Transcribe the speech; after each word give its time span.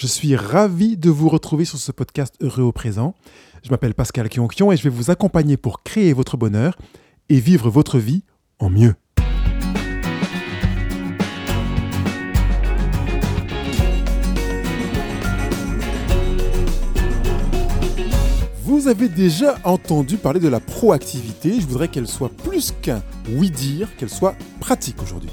Je 0.00 0.06
suis 0.06 0.34
ravi 0.34 0.96
de 0.96 1.10
vous 1.10 1.28
retrouver 1.28 1.66
sur 1.66 1.76
ce 1.76 1.92
podcast 1.92 2.34
Heureux 2.40 2.62
au 2.62 2.72
présent. 2.72 3.14
Je 3.62 3.68
m'appelle 3.68 3.92
Pascal 3.92 4.30
Kionkion 4.30 4.72
et 4.72 4.78
je 4.78 4.82
vais 4.82 4.88
vous 4.88 5.10
accompagner 5.10 5.58
pour 5.58 5.82
créer 5.82 6.14
votre 6.14 6.38
bonheur 6.38 6.78
et 7.28 7.38
vivre 7.38 7.68
votre 7.68 7.98
vie 7.98 8.22
en 8.60 8.70
mieux. 8.70 8.94
Vous 18.64 18.88
avez 18.88 19.10
déjà 19.10 19.58
entendu 19.64 20.16
parler 20.16 20.40
de 20.40 20.48
la 20.48 20.60
proactivité. 20.60 21.60
Je 21.60 21.66
voudrais 21.66 21.88
qu'elle 21.88 22.08
soit 22.08 22.30
plus 22.30 22.72
qu'un 22.80 23.02
oui-dire, 23.28 23.94
qu'elle 23.98 24.08
soit 24.08 24.34
pratique 24.60 25.02
aujourd'hui. 25.02 25.30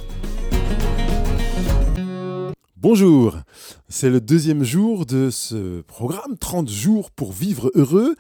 Bonjour, 2.80 3.36
c'est 3.90 4.12
le 4.12 4.22
deuxième 4.22 4.64
jour 4.64 5.08
de 5.08 5.32
ce 5.32 5.82
programme 5.82 6.38
30 6.38 6.70
jours 6.70 7.10
pour 7.10 7.32
vivre 7.32 7.72
heureux. 7.74 8.16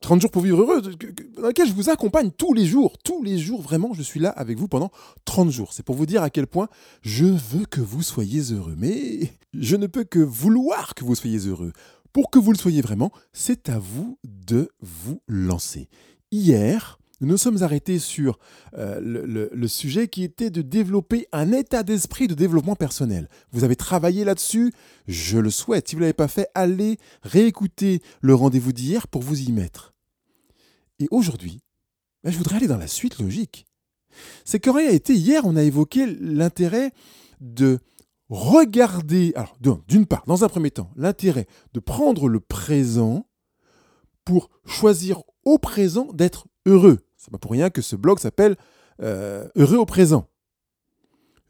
30 0.00 0.22
jours 0.22 0.30
pour 0.30 0.40
vivre 0.40 0.62
heureux, 0.62 0.80
dans 0.80 1.48
lequel 1.48 1.68
je 1.68 1.74
vous 1.74 1.90
accompagne 1.90 2.30
tous 2.30 2.54
les 2.54 2.64
jours. 2.64 2.96
Tous 3.04 3.22
les 3.22 3.36
jours, 3.36 3.60
vraiment, 3.60 3.92
je 3.92 4.00
suis 4.00 4.20
là 4.20 4.30
avec 4.30 4.56
vous 4.56 4.68
pendant 4.68 4.90
30 5.26 5.50
jours. 5.50 5.74
C'est 5.74 5.82
pour 5.82 5.96
vous 5.96 6.06
dire 6.06 6.22
à 6.22 6.30
quel 6.30 6.46
point 6.46 6.68
je 7.02 7.26
veux 7.26 7.66
que 7.66 7.82
vous 7.82 8.02
soyez 8.02 8.54
heureux. 8.54 8.74
Mais 8.78 9.34
je 9.52 9.76
ne 9.76 9.86
peux 9.86 10.04
que 10.04 10.18
vouloir 10.18 10.94
que 10.94 11.04
vous 11.04 11.14
soyez 11.14 11.40
heureux. 11.40 11.74
Pour 12.14 12.30
que 12.30 12.38
vous 12.38 12.52
le 12.52 12.58
soyez 12.58 12.80
vraiment, 12.80 13.12
c'est 13.34 13.68
à 13.68 13.78
vous 13.78 14.18
de 14.24 14.70
vous 14.80 15.20
lancer. 15.28 15.90
Hier, 16.32 16.98
nous 17.20 17.28
nous 17.28 17.36
sommes 17.36 17.62
arrêtés 17.62 17.98
sur 17.98 18.38
euh, 18.76 19.00
le, 19.00 19.68
sujet 19.68 20.08
qui 20.08 20.24
était 20.24 20.50
de 20.50 20.62
développer 20.62 21.28
un 21.32 21.52
état 21.52 21.82
d'esprit 21.82 22.26
de 22.26 22.34
développement 22.34 22.74
personnel. 22.74 23.28
Vous 23.52 23.64
avez 23.64 23.76
travaillé 23.76 24.24
là-dessus, 24.24 24.72
je 25.06 25.38
le 25.38 25.50
souhaite. 25.50 25.88
Si 25.88 25.94
vous 25.94 26.00
ne 26.00 26.04
l'avez 26.04 26.12
pas 26.12 26.28
fait, 26.28 26.48
allez 26.54 26.98
réécouter 27.22 28.02
le 28.20 28.34
rendez-vous 28.34 28.72
d'hier 28.72 29.06
pour 29.06 29.22
vous 29.22 29.40
y 29.40 29.52
mettre. 29.52 29.94
Et 30.98 31.06
aujourd'hui, 31.10 31.60
ben, 32.24 32.32
je 32.32 32.38
voudrais 32.38 32.56
aller 32.56 32.66
dans 32.66 32.78
la 32.78 32.88
suite 32.88 33.18
logique. 33.18 33.66
C'est 34.44 34.60
qu'en 34.60 34.72
réalité, 34.72 35.14
hier, 35.14 35.42
on 35.44 35.56
a 35.56 35.62
évoqué 35.62 36.06
l'intérêt 36.06 36.92
de 37.40 37.78
regarder, 38.28 39.32
alors 39.36 39.56
d'une 39.86 40.06
part, 40.06 40.24
dans 40.26 40.44
un 40.44 40.48
premier 40.48 40.70
temps, 40.70 40.90
l'intérêt 40.96 41.46
de 41.72 41.80
prendre 41.80 42.28
le 42.28 42.40
présent 42.40 43.26
pour 44.24 44.50
choisir 44.64 45.22
au 45.44 45.58
présent 45.58 46.08
d'être 46.14 46.46
heureux. 46.66 46.98
C'est 47.16 47.30
pas 47.30 47.38
pour 47.38 47.52
rien 47.52 47.70
que 47.70 47.82
ce 47.82 47.96
blog 47.96 48.18
s'appelle 48.18 48.56
euh, 49.02 49.48
Heureux 49.56 49.78
au 49.78 49.86
présent. 49.86 50.28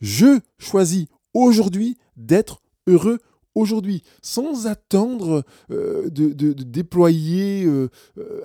Je 0.01 0.41
choisis 0.59 1.07
aujourd'hui 1.33 1.97
d'être 2.17 2.61
heureux 2.87 3.19
aujourd'hui, 3.55 4.03
sans 4.23 4.67
attendre 4.67 5.45
euh, 5.71 6.09
de, 6.11 6.53
déployer 6.53 7.65
euh, 7.65 7.89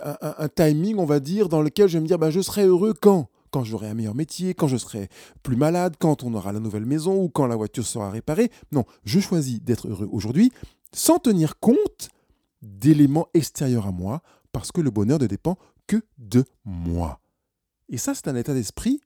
un, 0.02 0.48
timing, 0.50 0.98
on 0.98 1.06
va 1.06 1.20
dire, 1.20 1.50
dans 1.50 1.62
lequel 1.62 1.88
je 1.88 1.98
vais 1.98 2.02
me 2.02 2.08
dire 2.08 2.20
bah, 2.20 2.30
je 2.30 2.42
serai 2.42 2.66
heureux 2.66 2.94
quand? 3.00 3.30
Quand 3.52 3.64
j'aurai 3.64 3.88
un 3.88 3.96
meilleur 3.96 4.14
métier, 4.14 4.54
quand 4.54 4.68
je 4.68 4.78
serai 4.78 5.10
plus 5.42 5.56
malade, 5.56 5.96
quand 5.98 6.24
on 6.24 6.36
aura 6.36 6.54
la 6.54 6.60
nouvelle 6.60 6.86
maison 6.86 7.24
ou 7.24 7.30
quand 7.30 7.48
la 7.48 7.56
voiture 7.56 7.86
sera 7.86 8.12
réparée. 8.12 8.52
Non, 8.72 8.86
je 9.06 9.20
choisis 9.20 9.60
d'être 9.60 9.88
heureux 9.88 10.08
aujourd'hui 10.12 10.52
sans 10.94 11.18
tenir 11.18 11.60
compte 11.60 12.10
d'éléments 12.62 13.28
extérieurs 13.34 13.88
à 13.88 13.92
moi 13.92 14.22
parce 14.52 14.72
que 14.72 14.82
le 14.82 14.92
bonheur 14.92 15.20
ne 15.20 15.26
dépend 15.26 15.58
que 15.90 16.02
de 16.20 16.46
moi. 16.66 17.20
Et 17.90 17.98
ça, 17.98 18.14
c'est 18.14 18.28
un 18.28 18.36
état 18.36 18.54
d'esprit 18.54 19.02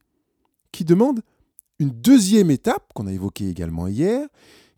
qui 0.70 0.84
demande 0.84 1.22
une 1.78 1.90
deuxième 1.90 2.50
étape 2.50 2.92
qu'on 2.94 3.06
a 3.06 3.12
évoquée 3.12 3.48
également 3.48 3.88
hier, 3.88 4.28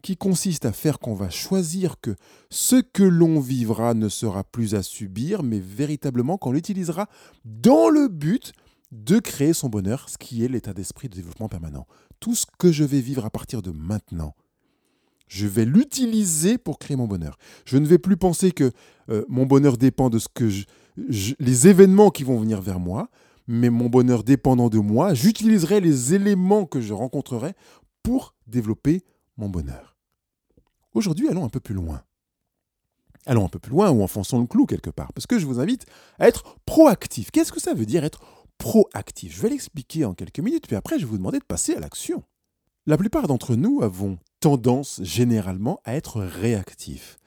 qui 0.03 0.17
consiste 0.17 0.65
à 0.67 0.73
faire 0.73 1.01
qu'on 1.01 1.15
va 1.15 1.31
choisir 1.31 2.01
que 2.01 2.15
ce 2.49 2.77
que 2.77 3.03
l'on 3.03 3.41
vivra 3.41 3.93
ne 3.93 4.09
sera 4.09 4.45
plus 4.45 4.77
à 4.77 4.84
subir, 4.84 5.43
mais 5.43 5.59
véritablement 5.59 6.39
qu'on 6.39 6.53
l'utilisera 6.53 7.09
dans 7.45 7.89
le 7.89 8.07
but 8.07 8.53
de 8.93 9.19
créer 9.19 9.53
son 9.53 9.69
bonheur, 9.69 10.09
ce 10.09 10.16
qui 10.16 10.45
est 10.45 10.49
l'état 10.49 10.72
d'esprit 10.72 11.09
de 11.09 11.16
développement 11.16 11.49
permanent. 11.49 11.89
Tout 12.21 12.37
ce 12.37 12.47
que 12.56 12.71
je 12.71 12.84
vais 12.84 13.00
vivre 13.00 13.25
à 13.25 13.31
partir 13.31 13.62
de 13.62 13.72
maintenant, 13.72 14.37
je 15.27 15.49
vais 15.49 15.65
l'utiliser 15.65 16.56
pour 16.56 16.78
créer 16.78 16.97
mon 16.97 17.09
bonheur. 17.09 17.37
Je 17.65 17.77
ne 17.78 17.87
vais 17.87 17.99
plus 17.99 18.16
penser 18.16 18.53
que 18.53 18.71
euh, 19.11 19.25
mon 19.28 19.45
bonheur 19.45 19.77
dépend 19.77 20.09
de 20.09 20.21
ce 20.21 20.28
que 20.33 20.49
je, 20.49 20.66
les 20.97 21.69
événements 21.69 22.11
qui 22.11 22.25
vont 22.25 22.39
venir 22.39 22.61
vers 22.61 22.81
moi, 22.81 23.09
mais 23.47 23.71
mon 23.71 23.89
bonheur 23.89 24.25
dépendant 24.25 24.69
de 24.69 24.79
moi, 24.79 25.15
j'utiliserai 25.15 25.81
les 25.81 26.15
éléments 26.15 26.67
que 26.67 26.81
je 26.81 26.93
rencontrerai 26.93 27.55
pour 28.03 28.34
développer 28.47 29.03
mon 29.37 29.49
bonheur. 29.49 29.97
Aujourd'hui, 30.95 31.29
allons 31.29 31.45
un 31.45 31.51
peu 31.51 31.61
plus 31.61 31.75
loin. 31.75 32.03
Allons 33.27 33.45
un 33.45 33.49
peu 33.49 33.59
plus 33.59 33.73
loin 33.73 33.91
ou 33.91 34.03
enfonçons 34.03 34.41
le 34.41 34.47
clou 34.47 34.67
quelque 34.67 34.91
part, 34.91 35.12
parce 35.12 35.27
que 35.27 35.39
je 35.39 35.47
vous 35.47 35.61
invite 35.61 35.84
à 36.19 36.29
être 36.29 36.57
proactif. 36.65 37.31
Qu'est-ce 37.31 37.53
que 37.53 37.61
ça 37.61 37.75
veut 37.75 37.87
dire 37.87 38.05
être 38.05 38.21
proactif? 38.57 39.34
Je 39.34 39.43
vais 39.43 39.51
l'expliquer 39.51 40.05
en 40.05 40.15
quelques 40.15 40.39
minutes, 40.39 40.67
puis 40.67 40.77
après 40.77 40.99
je 40.99 41.05
vais 41.05 41.11
vous 41.11 41.19
demander 41.19 41.39
de 41.39 41.45
passer 41.45 41.75
à 41.75 41.81
l'action. 41.81 42.23
La 42.87 42.97
plupart 42.97 43.27
d'entre 43.27 43.57
nous 43.57 43.83
avons 43.83 44.19
tendance 44.39 45.01
généralement 45.03 45.81
à 45.84 45.97
être 45.97 46.21
réactifs. 46.21 47.19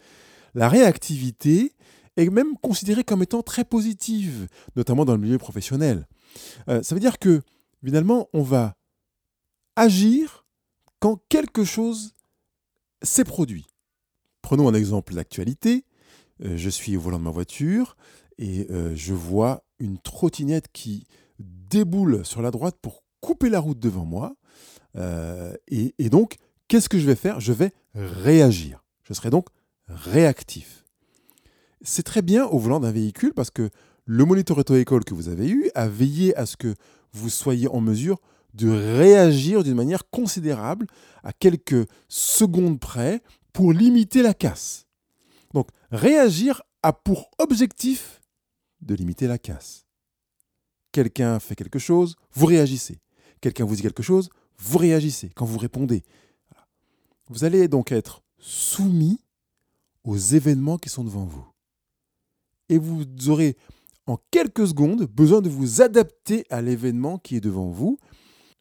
La 0.55 0.69
réactivité 0.69 1.73
est 2.19 2.29
même 2.29 2.57
considérée 2.57 3.03
comme 3.03 3.23
étant 3.23 3.41
très 3.41 3.63
positive, 3.63 4.47
notamment 4.75 5.05
dans 5.05 5.13
le 5.13 5.21
milieu 5.21 5.37
professionnel. 5.37 6.07
Euh, 6.67 6.83
ça 6.83 6.95
veut 6.95 7.01
dire 7.01 7.19
que 7.19 7.41
finalement, 7.83 8.27
on 8.33 8.41
va 8.41 8.75
agir 9.75 10.45
quand 10.99 11.21
quelque 11.29 11.63
chose 11.63 12.13
s'est 13.01 13.23
produit. 13.23 13.67
Prenons 14.41 14.67
un 14.67 14.73
exemple 14.73 15.13
d'actualité. 15.13 15.85
Euh, 16.43 16.57
je 16.57 16.69
suis 16.69 16.97
au 16.97 16.99
volant 16.99 17.19
de 17.19 17.23
ma 17.23 17.31
voiture 17.31 17.95
et 18.37 18.67
euh, 18.69 18.95
je 18.95 19.13
vois 19.13 19.63
une 19.79 19.97
trottinette 19.99 20.67
qui 20.71 21.05
déboule 21.39 22.25
sur 22.25 22.41
la 22.41 22.51
droite 22.51 22.77
pour 22.81 23.03
couper 23.21 23.49
la 23.49 23.59
route 23.59 23.79
devant 23.79 24.05
moi. 24.05 24.35
Et, 25.67 26.09
donc, 26.09 26.35
qu'est-ce 26.67 26.89
que 26.89 26.99
je 26.99 27.05
vais 27.05 27.15
faire? 27.15 27.39
Je 27.39 27.53
vais 27.53 27.71
réagir. 27.95 28.83
Je 29.03 29.13
serai 29.13 29.29
donc 29.29 29.47
réactif. 29.87 30.78
C'est 31.81 32.03
très 32.03 32.21
bien 32.21 32.45
au 32.45 32.59
volant 32.59 32.79
d'un 32.79 32.91
véhicule 32.91 33.33
parce 33.33 33.51
que 33.51 33.69
le 34.05 34.25
moniteur 34.25 34.57
auto-école 34.57 35.05
que 35.05 35.13
vous 35.13 35.29
avez 35.29 35.47
eu 35.47 35.69
a 35.75 35.87
veillé 35.87 36.35
à 36.35 36.45
ce 36.45 36.57
que 36.57 36.75
vous 37.13 37.29
soyez 37.29 37.67
en 37.67 37.79
mesure 37.81 38.19
de 38.53 38.69
réagir 38.69 39.63
d'une 39.63 39.75
manière 39.75 40.09
considérable 40.09 40.87
à 41.23 41.33
quelques 41.33 41.87
secondes 42.07 42.79
près 42.79 43.21
pour 43.53 43.71
limiter 43.71 44.21
la 44.21 44.33
casse. 44.33 44.87
Donc, 45.53 45.69
réagir 45.91 46.61
a 46.83 46.93
pour 46.93 47.29
objectif 47.37 48.21
de 48.81 48.95
limiter 48.95 49.27
la 49.27 49.37
casse. 49.37 49.85
Quelqu'un 50.91 51.39
fait 51.39 51.55
quelque 51.55 51.79
chose, 51.79 52.15
vous 52.33 52.45
réagissez. 52.45 52.99
Quelqu'un 53.41 53.65
vous 53.65 53.75
dit 53.75 53.81
quelque 53.81 54.03
chose, 54.03 54.29
vous 54.57 54.77
réagissez 54.77 55.29
quand 55.35 55.45
vous 55.45 55.57
répondez. 55.57 56.03
Vous 57.27 57.43
allez 57.43 57.67
donc 57.67 57.91
être 57.91 58.23
soumis 58.39 59.21
aux 60.03 60.17
événements 60.17 60.77
qui 60.77 60.89
sont 60.89 61.03
devant 61.03 61.25
vous. 61.25 61.45
Et 62.69 62.77
vous 62.77 63.05
aurez 63.27 63.57
en 64.07 64.17
quelques 64.31 64.67
secondes 64.67 65.05
besoin 65.05 65.41
de 65.41 65.49
vous 65.49 65.81
adapter 65.81 66.45
à 66.49 66.61
l'événement 66.61 67.17
qui 67.17 67.35
est 67.35 67.41
devant 67.41 67.69
vous. 67.69 67.99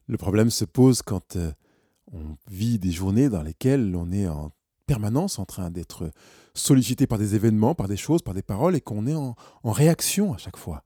Le 0.07 0.17
problème 0.17 0.49
se 0.49 0.65
pose 0.65 1.01
quand 1.01 1.35
euh, 1.35 1.51
on 2.11 2.35
vit 2.49 2.79
des 2.79 2.91
journées 2.91 3.29
dans 3.29 3.43
lesquelles 3.43 3.95
on 3.95 4.11
est 4.11 4.27
en 4.27 4.51
permanence 4.87 5.37
en 5.37 5.45
train 5.45 5.69
d'être 5.69 6.11
sollicité 6.55 7.05
par 7.07 7.19
des 7.19 7.35
événements, 7.35 7.75
par 7.75 7.87
des 7.87 7.97
choses, 7.97 8.21
par 8.21 8.33
des 8.33 8.41
paroles, 8.41 8.75
et 8.75 8.81
qu'on 8.81 9.05
est 9.05 9.13
en 9.13 9.35
réaction 9.63 10.33
à 10.33 10.37
chaque 10.37 10.57
fois. 10.57 10.83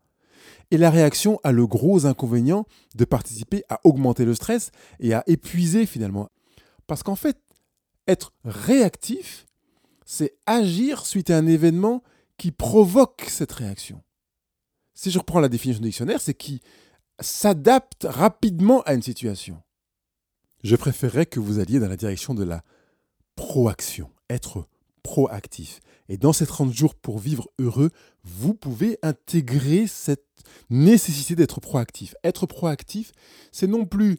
Et 0.72 0.78
la 0.78 0.90
réaction 0.90 1.40
a 1.44 1.52
le 1.52 1.68
gros 1.68 2.06
inconvénient 2.06 2.66
de 2.96 3.06
participer 3.06 3.64
à 3.70 3.80
augmenter 3.84 4.26
le 4.26 4.34
stress 4.34 4.72
et 5.00 5.14
à 5.14 5.24
épuiser 5.28 5.86
finalement. 5.86 6.30
Parce 6.88 7.04
qu'en 7.04 7.16
fait, 7.16 7.38
être 8.08 8.34
réactif, 8.44 9.46
c'est 10.06 10.34
agir 10.46 11.06
suite 11.06 11.30
à 11.30 11.38
un 11.38 11.48
événement 11.48 12.04
qui 12.38 12.52
provoque 12.52 13.26
cette 13.28 13.52
réaction. 13.52 14.02
Si 14.94 15.12
je 15.12 15.20
reprends 15.20 15.40
la 15.40 15.50
définition 15.50 15.82
du 15.82 15.90
dictionnaire, 15.90 16.22
c'est 16.22 16.34
qui 16.34 16.62
s'adapte 17.20 18.06
rapidement 18.10 18.82
à 18.84 18.94
une 18.94 19.02
situation. 19.02 19.62
Je 20.64 20.76
préférerais 20.76 21.26
que 21.26 21.40
vous 21.40 21.60
alliez 21.60 21.80
dans 21.80 21.90
la 21.90 21.98
direction 21.98 22.34
de 22.34 22.44
la 22.44 22.64
proaction, 23.36 24.10
être 24.30 24.68
proactif. 25.02 25.82
Et 26.10 26.18
dans 26.18 26.34
ces 26.34 26.48
30 26.48 26.74
jours 26.74 26.96
pour 26.96 27.20
vivre 27.20 27.50
heureux, 27.60 27.92
vous 28.24 28.54
pouvez 28.54 28.98
intégrer 29.04 29.88
cette 29.88 30.26
nécessité 30.70 31.36
d'être 31.36 31.60
proactif. 31.60 32.16
Être 32.24 32.46
proactif, 32.46 33.12
c'est 33.52 33.68
non 33.68 33.86
plus 33.86 34.18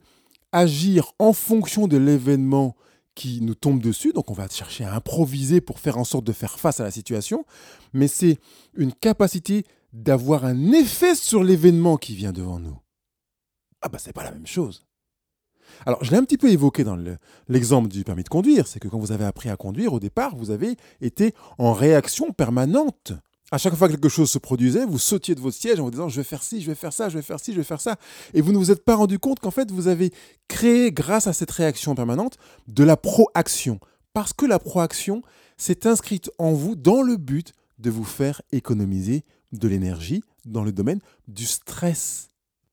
agir 0.52 1.12
en 1.18 1.32
fonction 1.32 1.88
de 1.88 1.96
l'événement 1.96 2.76
qui 3.14 3.40
nous 3.40 3.54
tombe 3.54 3.80
dessus, 3.80 4.12
donc 4.12 4.30
on 4.30 4.34
va 4.34 4.48
chercher 4.48 4.84
à 4.84 4.94
improviser 4.94 5.60
pour 5.60 5.78
faire 5.78 5.98
en 5.98 6.04
sorte 6.04 6.24
de 6.24 6.32
faire 6.32 6.58
face 6.58 6.80
à 6.80 6.84
la 6.84 6.90
situation, 6.90 7.44
mais 7.92 8.08
c'est 8.08 8.38
une 8.74 8.92
capacité 8.92 9.64
d'avoir 9.92 10.44
un 10.44 10.72
effet 10.72 11.14
sur 11.14 11.44
l'événement 11.44 11.96
qui 11.96 12.14
vient 12.16 12.32
devant 12.32 12.58
nous. 12.58 12.78
Ah 13.82 13.88
bah 13.88 13.98
c'est 14.00 14.12
pas 14.12 14.24
la 14.24 14.32
même 14.32 14.46
chose. 14.46 14.86
Alors, 15.86 16.02
je 16.04 16.10
l'ai 16.10 16.16
un 16.16 16.24
petit 16.24 16.38
peu 16.38 16.50
évoqué 16.50 16.84
dans 16.84 16.98
l'exemple 17.48 17.88
du 17.88 18.04
permis 18.04 18.22
de 18.22 18.28
conduire, 18.28 18.66
c'est 18.66 18.80
que 18.80 18.88
quand 18.88 18.98
vous 18.98 19.12
avez 19.12 19.24
appris 19.24 19.48
à 19.48 19.56
conduire, 19.56 19.92
au 19.92 20.00
départ, 20.00 20.36
vous 20.36 20.50
avez 20.50 20.76
été 21.00 21.34
en 21.58 21.72
réaction 21.72 22.32
permanente. 22.32 23.12
À 23.54 23.58
chaque 23.58 23.76
fois 23.76 23.86
que 23.86 23.92
quelque 23.92 24.08
chose 24.08 24.32
se 24.32 24.38
produisait, 24.38 24.84
vous 24.84 24.98
sautiez 24.98 25.36
de 25.36 25.40
votre 25.40 25.56
siège 25.56 25.78
en 25.78 25.84
vous 25.84 25.92
disant 25.92 26.08
je 26.08 26.16
vais 26.16 26.24
faire 26.24 26.42
ci, 26.42 26.60
je 26.60 26.66
vais 26.66 26.74
faire 26.74 26.92
ça, 26.92 27.08
je 27.08 27.16
vais 27.16 27.22
faire 27.22 27.38
ci, 27.38 27.52
je 27.52 27.58
vais 27.58 27.62
faire 27.62 27.80
ça. 27.80 27.94
Et 28.32 28.40
vous 28.40 28.50
ne 28.50 28.58
vous 28.58 28.72
êtes 28.72 28.84
pas 28.84 28.96
rendu 28.96 29.20
compte 29.20 29.38
qu'en 29.38 29.52
fait, 29.52 29.70
vous 29.70 29.86
avez 29.86 30.12
créé, 30.48 30.90
grâce 30.90 31.28
à 31.28 31.32
cette 31.32 31.52
réaction 31.52 31.94
permanente, 31.94 32.36
de 32.66 32.82
la 32.82 32.96
proaction. 32.96 33.78
Parce 34.12 34.32
que 34.32 34.44
la 34.44 34.58
proaction 34.58 35.22
s'est 35.56 35.86
inscrite 35.86 36.32
en 36.38 36.52
vous 36.52 36.74
dans 36.74 37.00
le 37.00 37.16
but 37.16 37.52
de 37.78 37.90
vous 37.90 38.02
faire 38.02 38.42
économiser 38.50 39.22
de 39.52 39.68
l'énergie 39.68 40.24
dans 40.44 40.64
le 40.64 40.72
domaine 40.72 40.98
du 41.28 41.46
stress. 41.46 42.30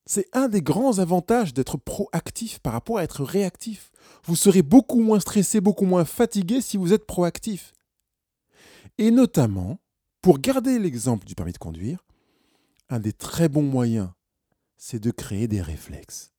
C'est 0.07 0.29
un 0.33 0.47
des 0.47 0.63
grands 0.63 0.97
avantages 0.97 1.53
d'être 1.53 1.77
proactif 1.77 2.57
par 2.57 2.73
rapport 2.73 2.97
à 2.97 3.03
être 3.03 3.23
réactif. 3.23 3.91
Vous 4.25 4.35
serez 4.35 4.63
beaucoup 4.63 4.99
moins 4.99 5.19
stressé, 5.19 5.61
beaucoup 5.61 5.85
moins 5.85 6.05
fatigué 6.05 6.59
si 6.59 6.77
vous 6.77 6.91
êtes 6.91 7.05
proactif. 7.05 7.71
Et 8.97 9.11
notamment, 9.11 9.77
pour 10.21 10.39
garder 10.39 10.79
l'exemple 10.79 11.25
du 11.25 11.35
permis 11.35 11.53
de 11.53 11.57
conduire, 11.57 12.05
un 12.89 12.99
des 12.99 13.13
très 13.13 13.49
bons 13.49 13.63
moyens, 13.63 14.09
c'est 14.77 14.99
de 14.99 15.11
créer 15.11 15.47
des 15.47 15.61
réflexes. 15.61 16.31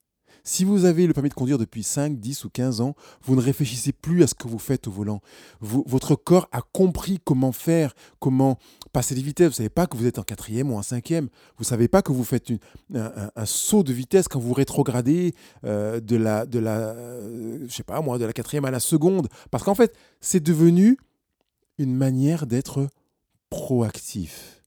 Si 0.45 0.65
vous 0.65 0.87
avez 0.87 1.07
le 1.07 1.13
permis 1.13 1.29
de 1.29 1.35
conduire 1.35 1.59
depuis 1.59 1.85
5, 1.85 2.19
10 2.19 2.45
ou 2.45 2.51
15 2.51 2.81
ans, 2.81 2.97
vous 3.23 3.37
ne 3.37 3.41
réfléchissez 3.41 3.93
plus 3.93 4.25
à 4.25 4.27
ce 4.27 4.35
que 4.35 4.49
vous 4.49 4.59
faites 4.59 4.89
au 4.89 4.91
volant. 4.91 5.21
votre 5.61 6.17
corps 6.17 6.49
a 6.51 6.63
compris 6.63 7.21
comment 7.25 7.53
faire, 7.53 7.95
comment 8.19 8.59
passer 8.93 9.15
les 9.15 9.23
vitesses. 9.23 9.47
Vous 9.47 9.53
ne 9.53 9.57
savez 9.57 9.69
pas 9.69 9.87
que 9.87 9.97
vous 9.97 10.07
êtes 10.07 10.19
en 10.19 10.25
quatrième 10.25 10.73
ou 10.73 10.77
en 10.77 10.83
cinquième. 10.83 11.27
Vous 11.57 11.63
ne 11.63 11.67
savez 11.67 11.87
pas 11.87 12.03
que 12.03 12.11
vous 12.11 12.25
faites 12.25 12.53
un, 12.93 13.47
saut 13.47 13.85
de 13.85 13.93
vitesse 13.93 14.27
quand 14.27 14.41
vous 14.41 14.53
rétrogradez 14.53 15.35
euh, 15.65 16.01
de 16.01 16.17
la, 16.17 16.45
de 16.45 16.59
la 16.59 16.89
euh, 16.89 17.59
de 17.69 18.25
la 18.25 18.33
quatrième 18.33 18.65
à 18.65 18.73
la 18.73 18.81
seconde. 18.81 19.29
Parce 19.53 19.63
qu'en 19.63 19.77
fait, 19.77 19.95
c'est 20.21 20.43
devenu 20.43 20.99
une 21.79 21.95
manière 21.95 22.47
d'être 22.47 22.89
proactif. 23.53 24.65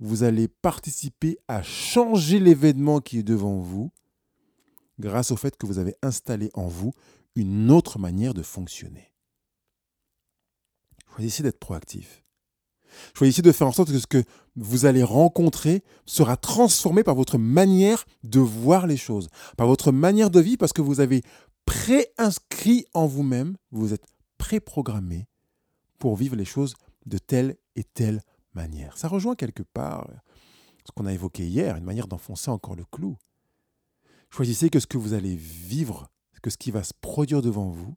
Vous 0.00 0.22
allez 0.22 0.48
participer 0.48 1.36
à 1.46 1.62
changer 1.62 2.40
l'événement 2.40 3.00
qui 3.00 3.18
est 3.18 3.22
devant 3.22 3.58
vous 3.58 3.90
grâce 4.98 5.30
au 5.30 5.36
fait 5.36 5.58
que 5.58 5.66
vous 5.66 5.78
avez 5.78 5.94
installé 6.02 6.50
en 6.54 6.68
vous 6.68 6.92
une 7.36 7.70
autre 7.70 7.98
manière 7.98 8.32
de 8.32 8.42
fonctionner. 8.42 9.12
Choisissez 11.14 11.42
d'être 11.42 11.58
proactif. 11.58 12.24
Choisissez 13.14 13.42
de 13.42 13.52
faire 13.52 13.66
en 13.66 13.72
sorte 13.72 13.90
que 13.90 13.98
ce 13.98 14.06
que 14.06 14.24
vous 14.56 14.86
allez 14.86 15.02
rencontrer 15.02 15.84
sera 16.06 16.38
transformé 16.38 17.04
par 17.04 17.14
votre 17.14 17.36
manière 17.36 18.06
de 18.24 18.40
voir 18.40 18.86
les 18.86 18.96
choses, 18.96 19.28
par 19.58 19.66
votre 19.66 19.92
manière 19.92 20.30
de 20.30 20.40
vivre, 20.40 20.56
parce 20.56 20.72
que 20.72 20.80
vous 20.80 21.00
avez 21.00 21.20
préinscrit 21.66 22.86
en 22.94 23.06
vous-même, 23.06 23.58
vous 23.70 23.92
êtes 23.92 24.06
préprogrammé 24.38 25.28
pour 25.98 26.16
vivre 26.16 26.36
les 26.36 26.46
choses 26.46 26.74
de 27.08 27.18
telle 27.18 27.56
et 27.76 27.84
telle 27.84 28.22
manière. 28.54 28.96
Ça 28.96 29.08
rejoint 29.08 29.34
quelque 29.34 29.62
part 29.62 30.08
ce 30.84 30.92
qu'on 30.92 31.06
a 31.06 31.12
évoqué 31.12 31.46
hier, 31.46 31.76
une 31.76 31.84
manière 31.84 32.08
d'enfoncer 32.08 32.50
encore 32.50 32.74
le 32.74 32.84
clou. 32.84 33.16
Choisissez 34.30 34.70
que 34.70 34.80
ce 34.80 34.86
que 34.86 34.98
vous 34.98 35.12
allez 35.12 35.36
vivre, 35.36 36.10
que 36.42 36.50
ce 36.50 36.56
qui 36.56 36.70
va 36.70 36.82
se 36.82 36.94
produire 36.98 37.42
devant 37.42 37.68
vous, 37.68 37.94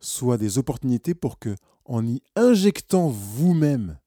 soit 0.00 0.38
des 0.38 0.58
opportunités 0.58 1.14
pour 1.14 1.38
que, 1.38 1.54
en 1.84 2.06
y 2.06 2.22
injectant 2.36 3.08
vous-même, 3.08 3.98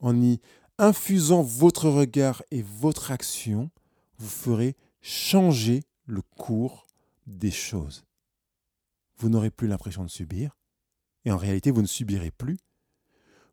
en 0.00 0.20
y 0.20 0.40
infusant 0.78 1.42
votre 1.42 1.88
regard 1.88 2.42
et 2.50 2.62
votre 2.62 3.10
action, 3.10 3.70
vous 4.18 4.28
ferez 4.28 4.76
changer 5.00 5.82
le 6.06 6.22
cours 6.22 6.86
des 7.26 7.50
choses. 7.50 8.04
Vous 9.16 9.28
n'aurez 9.28 9.50
plus 9.50 9.68
l'impression 9.68 10.04
de 10.04 10.10
subir, 10.10 10.56
et 11.24 11.32
en 11.32 11.36
réalité, 11.36 11.70
vous 11.70 11.82
ne 11.82 11.86
subirez 11.86 12.30
plus. 12.30 12.58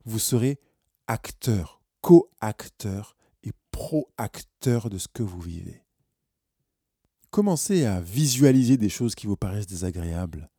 Vous 0.06 0.20
serez 0.20 0.60
acteur, 1.08 1.82
co-acteur 2.02 3.16
et 3.44 3.52
pro-acteur 3.72 4.90
de 4.90 4.98
ce 4.98 5.08
que 5.08 5.24
vous 5.24 5.42
vivez. 5.42 5.84
Commencez 7.30 7.86
à 7.86 8.02
visualiser 8.02 8.78
des 8.78 8.90
choses 8.90 9.16
qui 9.16 9.28
vous 9.28 9.38
paraissent 9.38 9.68
désagréables. 9.68 10.50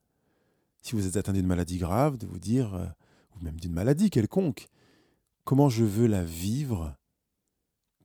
Si 0.81 0.95
vous 0.95 1.07
êtes 1.07 1.17
atteint 1.17 1.33
d'une 1.33 1.47
maladie 1.47 1.79
grave, 1.79 2.17
de 2.17 2.27
vous 2.27 2.39
dire, 2.39 2.75
euh, 2.75 2.87
ou 3.37 3.45
même 3.45 3.61
d'une 3.61 3.73
maladie 3.73 4.11
quelconque, 4.11 4.69
comment 5.45 5.69
je 5.69 5.85
veux 5.85 6.07
la 6.07 6.25
vivre? 6.25 6.97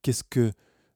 Qu'est-ce 0.02 0.24
que 0.24 0.52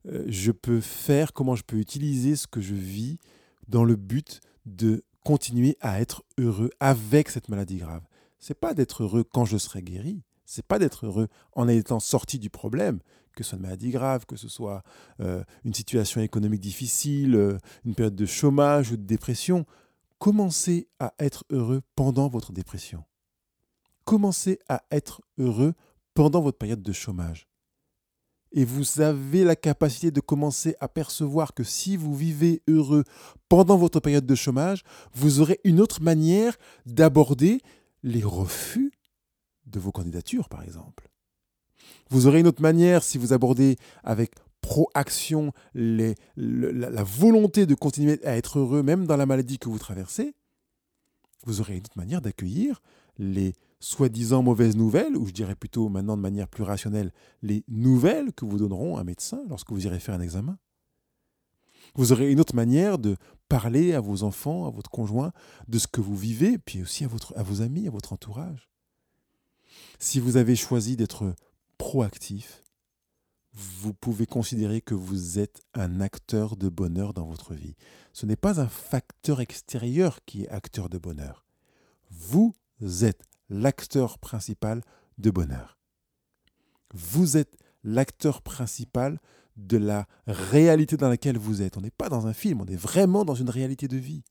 euh, 0.08 0.26
je 0.28 0.52
peux 0.52 0.82
faire? 0.82 1.34
Comment 1.34 1.56
je 1.56 1.64
peux 1.64 1.78
utiliser 1.78 2.36
ce 2.36 2.48
que 2.48 2.62
je 2.62 2.76
vis 2.76 3.20
dans 3.68 3.84
le 3.84 3.96
but 3.96 4.42
de 4.66 5.04
continuer 5.24 5.78
à 5.80 6.02
être 6.02 6.24
heureux 6.38 6.72
avec 6.80 7.30
cette 7.30 7.50
maladie 7.50 7.78
grave? 7.78 8.06
C'est 8.38 8.60
pas 8.60 8.74
d'être 8.74 9.04
heureux 9.04 9.24
quand 9.24 9.46
je 9.46 9.58
serai 9.58 9.82
guéri, 9.82 10.24
c'est 10.46 10.66
pas 10.66 10.80
d'être 10.80 11.06
heureux 11.06 11.28
en 11.54 11.68
étant 11.68 12.00
sorti 12.00 12.40
du 12.40 12.50
problème, 12.50 13.00
que 13.36 13.44
ce 13.44 13.52
soit 13.52 13.58
une 13.58 13.64
maladie 13.64 13.92
grave, 13.92 14.26
que 14.26 14.36
ce 14.36 14.50
soit 14.50 14.84
euh, 15.20 15.44
une 15.64 15.74
situation 15.74 16.22
économique 16.22 16.62
difficile, 16.62 17.36
euh, 17.36 17.58
une 17.86 17.96
période 17.96 18.16
de 18.16 18.26
chômage 18.26 18.92
ou 18.92 18.98
de 18.98 19.06
dépression. 19.06 19.66
Commencez 20.20 20.88
à 21.00 21.14
être 21.20 21.46
heureux 21.50 21.82
pendant 21.96 22.28
votre 22.28 22.52
dépression. 22.52 23.04
Commencez 24.04 24.60
à 24.68 24.84
être 24.92 25.22
heureux 25.38 25.74
pendant 26.14 26.42
votre 26.42 26.58
période 26.58 26.84
de 26.84 26.92
chômage. 26.92 27.48
Et 28.54 28.66
vous 28.66 29.00
avez 29.00 29.46
la 29.46 29.56
capacité 29.56 30.12
de 30.12 30.20
commencer 30.20 30.76
à 30.82 30.90
percevoir 30.90 31.54
que 31.54 31.64
si 31.64 31.96
vous 31.96 32.14
vivez 32.14 32.62
heureux 32.68 33.06
pendant 33.48 33.78
votre 33.78 34.02
période 34.02 34.26
de 34.26 34.36
chômage, 34.36 34.84
vous 35.14 35.40
aurez 35.40 35.62
une 35.64 35.80
autre 35.80 36.02
manière 36.02 36.58
d'aborder 36.86 37.62
les 38.04 38.24
refus 38.24 38.92
de 39.66 39.80
vos 39.80 39.92
candidatures, 39.92 40.50
par 40.50 40.63
exemple. 40.63 41.10
Vous 42.10 42.28
aurez 42.28 42.40
une 42.40 42.48
autre 42.48 42.62
manière 42.62 43.04
si 43.04 43.18
vous 43.18 43.34
abordez 43.34 43.78
avec 44.04 44.31
proaction 44.62 45.52
la, 45.74 46.13
volonté 47.04 47.66
de 47.66 47.75
continuer 47.75 48.24
à 48.25 48.38
être 48.38 48.60
heureux, 48.60 48.84
même 48.84 49.06
dans 49.06 49.18
la 49.18 49.25
maladie 49.25 49.60
que 49.60 49.69
vous 49.69 49.80
traversez. 49.80 50.36
Vous 51.46 51.60
aurez 51.60 51.74
une 51.74 51.84
autre 51.84 51.98
manière 51.98 52.22
d'accueillir 52.22 52.81
les 53.18 53.54
soi-disant 53.80 54.44
mauvaises 54.44 54.75
nouvelles, 54.75 55.18
ou 55.18 55.25
je 55.25 55.31
dirais 55.34 55.56
plutôt 55.56 55.90
maintenant 55.90 56.16
de 56.16 56.22
manière 56.22 56.48
plus 56.48 56.64
rationnelle, 56.64 57.12
les 57.42 57.64
nouvelles 57.68 58.31
que 58.31 58.46
vous 58.46 58.60
donneront 58.60 58.98
un 58.98 59.04
médecin 59.04 59.42
lorsque 59.50 59.72
vous 59.72 59.86
irez 59.86 60.00
faire 60.00 60.16
un 60.16 60.22
examen. 60.22 60.57
Vous 61.96 62.12
aurez 62.14 62.31
une 62.31 62.40
autre 62.40 62.56
manière 62.56 63.00
de 63.00 63.18
parler 63.50 63.94
à 63.94 64.00
vos 64.00 64.24
enfants, 64.24 64.68
à 64.68 64.69
votre 64.69 64.90
conjoint, 64.90 65.34
de 65.68 65.80
ce 65.80 65.88
que 65.88 66.00
vous 66.00 66.16
vivez, 66.16 66.57
puis 66.57 66.81
aussi 66.81 67.04
à, 67.04 67.10
à 67.36 67.44
vos 67.44 67.62
amis, 67.62 67.88
à 67.88 67.92
votre 67.92 68.14
entourage. 68.14 68.70
Si 70.00 70.19
vous 70.19 70.38
avez 70.38 70.56
choisi 70.56 70.95
d'être 70.95 71.33
proactif, 71.78 72.63
vous 73.54 73.94
pouvez 73.94 74.25
considérer 74.25 74.81
que 74.81 74.94
vous 74.94 75.40
êtes 75.40 75.61
un 75.73 75.99
acteur 75.99 76.56
de 76.56 76.69
bonheur 76.69 77.13
dans 77.13 77.25
votre 77.25 77.54
vie. 77.54 77.75
Ce 78.13 78.25
n'est 78.25 78.35
pas 78.35 78.61
un 78.61 78.68
facteur 78.68 79.42
extérieur 79.42 80.19
qui 80.25 80.44
est 80.44 80.49
acteur 80.49 80.90
de 80.90 80.97
bonheur. 80.97 81.45
Vous 82.09 82.54
êtes 83.01 83.23
l'acteur 83.49 84.19
principal 84.19 84.81
de 85.18 85.31
bonheur. 85.31 85.78
Vous 86.94 87.37
êtes 87.37 87.57
l'acteur 87.83 88.42
principal 88.42 89.19
de 89.57 89.78
la 89.78 90.07
réalité 90.28 90.97
dans 90.97 91.09
laquelle 91.09 91.37
vous 91.37 91.61
êtes. 91.61 91.78
On 91.78 91.81
n'est 91.81 91.92
pas 91.92 92.09
dans 92.09 92.28
un 92.28 92.33
film, 92.33 92.61
on 92.61 92.68
est 92.68 92.75
vraiment 92.75 93.25
dans 93.25 93.35
une 93.35 93.49
réalité 93.49 93.87
de 93.87 93.97
vie. 93.97 94.23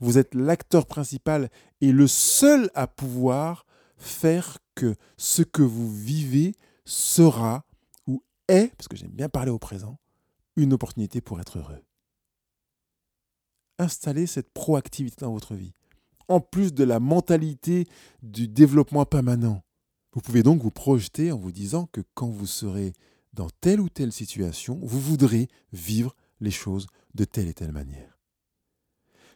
Vous 0.00 0.18
êtes 0.18 0.34
l'acteur 0.34 0.86
principal 0.86 1.50
et 1.80 1.92
le 1.92 2.06
seul 2.06 2.70
à 2.74 2.86
pouvoir 2.86 3.66
faire 4.02 4.58
que 4.74 4.96
ce 5.16 5.42
que 5.42 5.62
vous 5.62 5.92
vivez 5.92 6.54
sera 6.84 7.64
ou 8.06 8.22
est, 8.48 8.74
parce 8.76 8.88
que 8.88 8.96
j'aime 8.96 9.12
bien 9.12 9.28
parler 9.28 9.50
au 9.50 9.58
présent, 9.58 9.98
une 10.56 10.72
opportunité 10.72 11.20
pour 11.20 11.40
être 11.40 11.58
heureux. 11.58 11.82
Installez 13.78 14.26
cette 14.26 14.50
proactivité 14.52 15.24
dans 15.24 15.32
votre 15.32 15.54
vie, 15.54 15.72
en 16.28 16.40
plus 16.40 16.74
de 16.74 16.84
la 16.84 17.00
mentalité 17.00 17.86
du 18.22 18.48
développement 18.48 19.04
permanent. 19.04 19.62
Vous 20.12 20.20
pouvez 20.20 20.42
donc 20.42 20.60
vous 20.62 20.70
projeter 20.70 21.32
en 21.32 21.38
vous 21.38 21.52
disant 21.52 21.86
que 21.86 22.02
quand 22.14 22.28
vous 22.28 22.46
serez 22.46 22.92
dans 23.32 23.48
telle 23.60 23.80
ou 23.80 23.88
telle 23.88 24.12
situation, 24.12 24.78
vous 24.82 25.00
voudrez 25.00 25.48
vivre 25.72 26.14
les 26.40 26.50
choses 26.50 26.86
de 27.14 27.24
telle 27.24 27.48
et 27.48 27.54
telle 27.54 27.72
manière. 27.72 28.18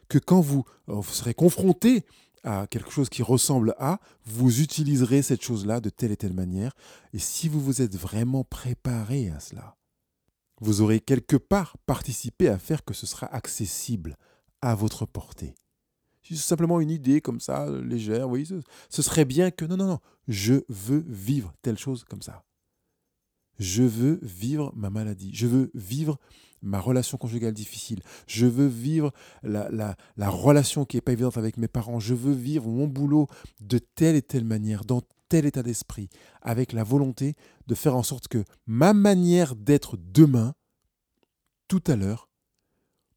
Que 0.07 0.19
quand 0.19 0.39
vous, 0.39 0.65
euh, 0.89 1.01
serez 1.01 1.33
confronté 1.33 2.05
à 2.47 2.65
quelque 2.65 2.91
chose 2.91 3.09
qui 3.09 3.21
ressemble 3.23 3.75
à, 3.77 3.99
vous 4.25 4.61
utiliserez 4.61 5.21
cette 5.21 5.43
chose-là 5.43 5.81
de 5.81 5.89
telle 5.89 6.11
et 6.11 6.17
telle 6.17 6.33
manière. 6.33 6.71
Et 7.13 7.19
si 7.19 7.49
vous 7.49 7.59
vous 7.59 7.81
êtes 7.81 7.95
vraiment 7.95 8.45
préparé 8.45 9.29
à 9.29 9.39
cela, 9.39 9.75
vous 10.61 10.81
aurez 10.81 11.01
quelque 11.01 11.35
part 11.35 11.75
participé 11.85 12.47
à 12.47 12.57
faire 12.57 12.85
que 12.85 12.93
ce 12.93 13.05
sera 13.05 13.27
accessible 13.27 14.17
à 14.61 14.75
votre 14.75 15.05
portée. 15.05 15.55
Si 16.23 16.35
c'est 16.37 16.47
simplement 16.47 16.79
une 16.79 16.89
idée 16.89 17.21
comme 17.21 17.39
ça, 17.39 17.69
légère, 17.69 18.29
oui, 18.29 18.47
ce 18.89 19.01
serait 19.01 19.25
bien 19.25 19.51
que 19.51 19.65
non, 19.65 19.77
non, 19.77 19.87
non, 19.87 19.99
je 20.27 20.55
veux 20.69 21.03
vivre 21.07 21.53
telle 21.61 21.77
chose 21.77 22.05
comme 22.05 22.21
ça. 22.21 22.43
Je 23.59 23.83
veux 23.83 24.19
vivre 24.21 24.71
ma 24.75 24.89
maladie. 24.89 25.31
Je 25.33 25.47
veux 25.47 25.71
vivre 25.73 26.19
ma 26.61 26.79
relation 26.79 27.17
conjugale 27.17 27.53
difficile. 27.53 28.01
Je 28.27 28.45
veux 28.45 28.67
vivre 28.67 29.13
la, 29.43 29.69
la, 29.69 30.29
relation 30.29 30.85
qui 30.85 30.97
n'est 30.97 31.01
pas 31.01 31.13
évidente 31.13 31.37
avec 31.37 31.57
mes 31.57 31.67
parents. 31.67 31.99
Je 31.99 32.13
veux 32.13 32.33
vivre 32.33 32.67
mon 32.67 32.87
boulot 32.87 33.27
de 33.61 33.77
telle 33.77 34.15
et 34.15 34.21
telle 34.21 34.45
manière, 34.45 34.85
dans 34.85 35.01
tel 35.29 35.45
état 35.45 35.63
d'esprit, 35.63 36.09
avec 36.41 36.71
la 36.73 36.83
volonté 36.83 37.35
de 37.67 37.75
faire 37.75 37.95
en 37.95 38.03
sorte 38.03 38.27
que 38.27 38.43
ma 38.65 38.93
manière 38.93 39.55
d'être 39.55 39.97
demain, 39.97 40.55
tout 41.67 41.83
à 41.87 41.95
l'heure, 41.95 42.29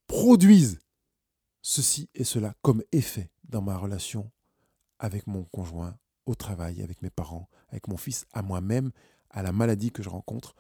produise 0.07 0.81
ceci 1.63 2.09
et 2.15 2.25
cela 2.25 2.55
comme 2.63 2.83
effet 2.93 3.31
dans 3.45 3.63
ma 3.63 3.77
relation 3.77 4.31
avec 4.99 5.27
mon 5.27 5.45
conjoint, 5.45 5.97
au 6.27 6.35
travail, 6.35 6.83
avec 6.83 7.01
mes 7.03 7.11
parents, 7.11 7.49
avec 7.69 7.89
mon 7.89 7.97
fils, 7.97 8.27
à 8.33 8.43
moi-même, 8.43 8.91
à 9.31 9.43
la 9.43 9.53
maladie 9.53 9.91
que 9.91 10.03
je 10.03 10.09
rencontre, 10.09 10.55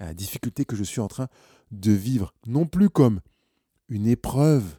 à 0.00 0.06
la 0.06 0.14
difficulté 0.14 0.64
que 0.64 0.76
je 0.76 0.84
suis 0.84 1.00
en 1.00 1.08
train 1.08 1.28
de 1.70 1.92
vivre, 1.92 2.34
non 2.46 2.66
plus 2.66 2.90
comme 2.90 3.20
une 3.88 4.06
épreuve, 4.06 4.78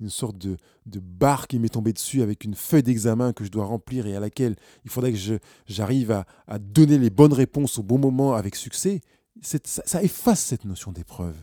une 0.00 0.10
sorte 0.10 0.36
de, 0.38 0.56
barre 0.86 1.46
qui 1.46 1.58
m'est 1.58 1.68
tombée 1.68 1.92
dessus 1.92 2.22
avec 2.22 2.44
une 2.44 2.54
feuille 2.54 2.82
d'examen 2.82 3.32
que 3.32 3.44
je 3.44 3.50
dois 3.50 3.64
remplir 3.64 4.06
et 4.06 4.16
à 4.16 4.20
laquelle 4.20 4.56
il 4.84 4.90
faudrait 4.90 5.12
que 5.12 5.38
j'arrive 5.66 6.10
à, 6.46 6.58
donner 6.58 6.98
les 6.98 7.10
bonnes 7.10 7.32
réponses 7.32 7.78
au 7.78 7.82
bon 7.82 7.98
moment 7.98 8.34
avec 8.34 8.56
succès, 8.56 9.00
ça, 9.42 10.02
efface 10.02 10.40
cette 10.40 10.64
notion 10.64 10.92
d'épreuve. 10.92 11.36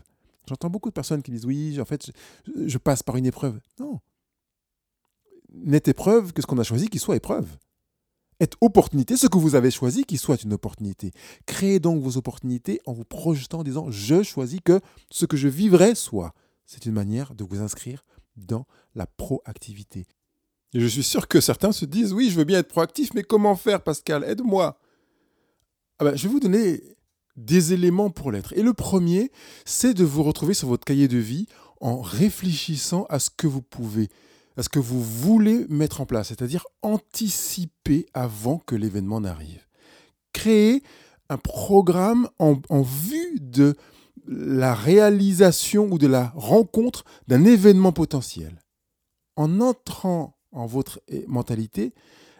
J'entends 0.46 0.68
beaucoup 0.68 0.90
de 0.90 0.94
personnes 0.94 1.22
qui 1.22 1.30
disent 1.30 1.46
oui, 1.46 1.80
en 1.80 1.84
fait, 1.84 2.06
je, 2.06 2.68
je 2.68 2.78
passe 2.78 3.02
par 3.02 3.16
une 3.16 3.24
épreuve. 3.24 3.58
Non. 3.80 4.00
N'est 5.54 5.82
épreuve 5.86 6.32
que 6.32 6.42
ce 6.42 6.46
qu'on 6.46 6.58
a 6.58 6.64
choisi 6.64 6.88
qui 6.88 6.98
soit 6.98 7.16
épreuve 7.16 7.56
est 8.40 8.54
opportunité, 8.60 9.16
ce 9.16 9.26
que 9.26 9.38
vous 9.38 9.54
avez 9.54 9.70
choisi 9.70 10.04
qui 10.04 10.18
soit 10.18 10.42
une 10.42 10.52
opportunité. 10.52 11.12
Créez 11.46 11.80
donc 11.80 12.02
vos 12.02 12.16
opportunités 12.16 12.80
en 12.86 12.92
vous 12.92 13.04
projetant 13.04 13.60
en 13.60 13.64
disant 13.64 13.90
je 13.90 14.22
choisis 14.22 14.60
que 14.64 14.80
ce 15.10 15.26
que 15.26 15.36
je 15.36 15.48
vivrai 15.48 15.94
soit. 15.94 16.34
C'est 16.66 16.86
une 16.86 16.92
manière 16.92 17.34
de 17.34 17.44
vous 17.44 17.60
inscrire 17.60 18.04
dans 18.36 18.66
la 18.94 19.06
proactivité. 19.06 20.06
Et 20.72 20.80
je 20.80 20.86
suis 20.86 21.04
sûr 21.04 21.28
que 21.28 21.40
certains 21.40 21.72
se 21.72 21.84
disent 21.84 22.12
oui, 22.12 22.30
je 22.30 22.36
veux 22.36 22.44
bien 22.44 22.58
être 22.58 22.68
proactif, 22.68 23.14
mais 23.14 23.22
comment 23.22 23.54
faire, 23.56 23.82
Pascal? 23.82 24.24
Aide-moi. 24.24 24.78
Ah 25.98 26.04
ben, 26.04 26.16
je 26.16 26.24
vais 26.26 26.32
vous 26.32 26.40
donner 26.40 26.82
des 27.36 27.72
éléments 27.72 28.10
pour 28.10 28.32
l'être. 28.32 28.52
Et 28.54 28.62
le 28.62 28.74
premier, 28.74 29.30
c'est 29.64 29.94
de 29.94 30.04
vous 30.04 30.22
retrouver 30.22 30.54
sur 30.54 30.68
votre 30.68 30.84
cahier 30.84 31.08
de 31.08 31.18
vie 31.18 31.46
en 31.80 32.00
réfléchissant 32.00 33.06
à 33.08 33.18
ce 33.18 33.30
que 33.30 33.46
vous 33.46 33.62
pouvez 33.62 34.08
à 34.56 34.62
ce 34.62 34.68
que 34.68 34.78
vous 34.78 35.02
voulez 35.02 35.66
mettre 35.68 36.00
en 36.00 36.06
place, 36.06 36.28
c'est-à-dire 36.28 36.66
anticiper 36.82 38.06
avant 38.14 38.58
que 38.58 38.74
l'événement 38.74 39.20
n'arrive. 39.20 39.66
Créer 40.32 40.82
un 41.28 41.38
programme 41.38 42.28
en, 42.38 42.82
vue 42.82 43.40
de 43.40 43.74
la 44.26 44.74
réalisation 44.74 45.88
ou 45.90 45.98
de 45.98 46.06
la 46.06 46.32
rencontre 46.36 47.04
d'un 47.26 47.44
événement 47.44 47.92
potentiel. 47.92 48.60
En 49.36 49.60
entrant 49.60 50.36
en 50.52 50.66
votre 50.66 51.00
mentalité, 51.26 51.92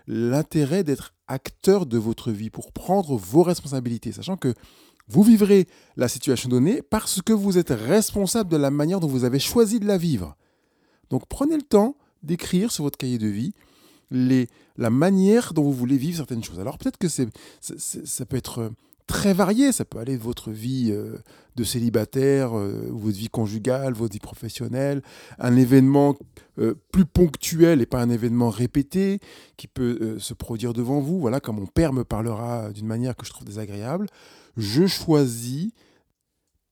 l'intérêt 0.07 0.85
d'être 0.85 1.15
acteur 1.27 1.87
de 1.87 1.99
votre 1.99 2.31
vie 2.31 2.51
pour 2.51 2.73
prendre 2.73 3.17
vos 3.17 3.43
responsabilités, 3.43 4.13
sachant 4.13 4.37
que 4.37 4.55
vous 5.09 5.23
vivrez 5.23 5.67
la 5.97 6.09
situation 6.09 6.49
donnée 6.49 6.83
parce 6.83 7.21
que 7.23 7.33
vous 7.33 7.59
êtes 7.59 7.71
responsable 7.71 8.51
de 8.51 8.57
la 8.57 8.71
manière 8.71 9.01
dont 9.01 9.09
vous 9.09 9.25
avez 9.25 9.39
choisi 9.39 9.81
de 9.81 9.87
la 9.87 9.99
vivre. 9.99 10.37
Donc 11.11 11.27
prenez 11.29 11.57
le 11.57 11.63
temps 11.63 11.97
d'écrire 12.25 12.73
sur 12.73 12.85
votre 12.85 12.99
cahier 12.99 13.19
de 13.19 13.29
vie 13.29 13.53
les, 14.11 14.49
la 14.77 14.91
manière 14.91 15.55
dont 15.55 15.63
vous 15.63 15.73
voulez 15.73 15.97
vivre 15.97 16.17
certaines 16.17 16.45
choses. 16.45 16.61
Alors 16.61 16.79
peut-être 16.79 16.99
que 16.99 17.09
c'est, 17.09 17.29
ça 17.61 18.27
peut 18.27 18.37
être 18.37 18.73
très 19.07 19.35
varié, 19.35 19.73
ça 19.73 19.85
peut 19.85 19.99
aller 19.99 20.17
de 20.17 20.23
votre 20.23 20.51
vie 20.51 20.89
euh, 20.91 21.17
de 21.57 21.65
célibataire, 21.65 22.57
euh, 22.57 22.89
votre 22.91 23.17
vie 23.17 23.29
conjugale, 23.29 23.93
votre 23.93 24.13
vie 24.13 24.21
professionnelle, 24.21 25.03
un 25.39 25.57
événement 25.57 26.17
euh, 26.59 26.75
plus 26.93 27.05
ponctuel 27.05 27.83
et 27.83 27.87
pas 27.87 28.01
un 28.01 28.11
événement 28.11 28.51
répété 28.51 29.21
qui 29.57 29.67
peut 29.67 30.19
se 30.19 30.35
produire 30.35 30.73
devant 30.73 31.01
vous. 31.01 31.21
Voilà, 31.21 31.41
quand 31.41 31.53
mon 31.53 31.67
père 31.67 31.93
me 31.93 32.05
parlera 32.05 32.71
d'une 32.71 32.87
manière 32.87 33.17
que 33.17 33.27
je 33.27 33.31
trouve 33.31 33.47
désagréable, 33.47 34.07
je 34.57 34.87
choisis 34.87 35.73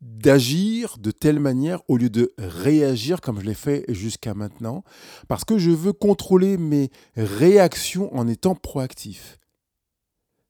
d'agir 0.02 0.96
de 0.98 1.12
telle 1.12 1.38
manière 1.38 1.80
au 1.88 1.96
lieu 1.96 2.10
de 2.10 2.34
réagir 2.36 3.20
comme 3.20 3.40
je 3.40 3.46
l'ai 3.46 3.54
fait 3.54 3.84
jusqu'à 3.88 4.34
maintenant, 4.34 4.82
parce 5.28 5.44
que 5.44 5.58
je 5.58 5.70
veux 5.70 5.92
contrôler 5.92 6.56
mes 6.56 6.90
réactions 7.16 8.14
en 8.14 8.26
étant 8.26 8.56
proactif. 8.56 9.38